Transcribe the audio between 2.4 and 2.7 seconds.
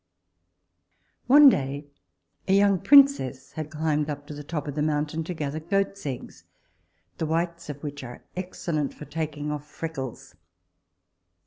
a